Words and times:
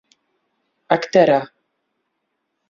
ئەکتەرە. 0.89 1.39